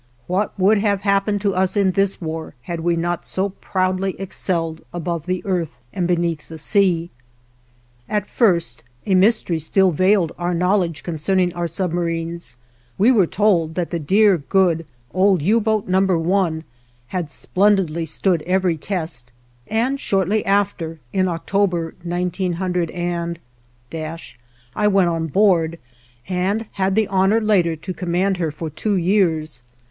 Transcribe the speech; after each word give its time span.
What 0.25 0.57
would 0.59 0.79
have 0.79 1.01
happened 1.01 1.41
to 1.41 1.53
us 1.53 1.77
in 1.77 1.91
this 1.91 2.19
war 2.19 2.55
had 2.63 2.79
we 2.79 2.95
not 2.95 3.23
so 3.23 3.49
proudly 3.49 4.15
excelled 4.17 4.81
above 4.91 5.27
the 5.27 5.45
earth 5.45 5.77
and 5.93 6.07
beneath 6.07 6.47
the 6.49 6.57
sea? 6.57 7.11
At 8.09 8.25
first 8.25 8.83
a 9.05 9.13
mystery 9.13 9.59
still 9.59 9.91
veiled 9.91 10.31
our 10.39 10.55
knowledge 10.55 11.03
concerning 11.03 11.53
our 11.53 11.67
submarines; 11.67 12.57
we 12.97 13.11
were 13.11 13.27
told 13.27 13.75
that 13.75 13.91
the 13.91 13.99
dear, 13.99 14.39
good, 14.39 14.87
old 15.13 15.43
U 15.43 15.61
boat 15.61 15.87
No. 15.87 15.99
1 16.01 16.63
had 17.09 17.29
splendidly 17.29 18.07
stood 18.07 18.41
every 18.47 18.77
test, 18.77 19.31
and 19.67 19.99
shortly 19.99 20.43
after, 20.47 20.99
in 21.13 21.27
October, 21.27 21.93
190, 22.01 23.39
I 24.75 24.87
went 24.87 25.09
on 25.09 25.27
board, 25.27 25.77
and 26.27 26.65
had 26.71 26.95
the 26.95 27.07
honor 27.07 27.39
later 27.39 27.75
to 27.75 27.93
command 27.93 28.37
her 28.37 28.49
for 28.49 28.71
two 28.71 28.95
years. 28.95 29.61